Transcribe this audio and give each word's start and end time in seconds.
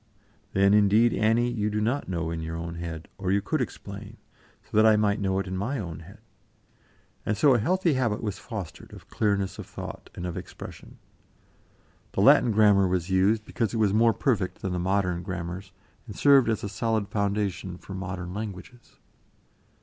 "Then, 0.53 0.73
indeed, 0.73 1.13
Annie, 1.13 1.51
you 1.51 1.69
do 1.69 1.79
not 1.79 2.09
know 2.09 2.31
in 2.31 2.41
your 2.41 2.55
own 2.55 2.73
head, 2.73 3.07
or 3.19 3.31
you 3.31 3.39
could 3.39 3.61
explain, 3.61 4.17
so 4.63 4.75
that 4.75 4.83
I 4.83 4.95
might 4.95 5.19
know 5.19 5.37
in 5.39 5.55
my 5.55 5.77
own 5.77 5.99
head." 5.99 6.17
And 7.23 7.37
so 7.37 7.53
a 7.53 7.59
healthy 7.59 7.93
habit 7.93 8.23
was 8.23 8.39
fostered 8.39 8.93
of 8.93 9.09
clearness 9.11 9.59
of 9.59 9.67
thought 9.67 10.09
and 10.15 10.25
of 10.25 10.37
expression. 10.37 10.97
The 12.13 12.21
Latin 12.21 12.49
grammar 12.49 12.87
was 12.87 13.11
used 13.11 13.45
because 13.45 13.75
it 13.75 13.77
was 13.77 13.93
more 13.93 14.11
perfect 14.11 14.63
than 14.63 14.73
the 14.73 14.79
modern 14.79 15.21
grammars, 15.21 15.71
and 16.07 16.15
served 16.15 16.49
as 16.49 16.63
a 16.63 16.67
solid 16.69 17.07
foundation 17.09 17.77
for 17.77 17.93
modern 17.93 18.33
languages. 18.33 18.97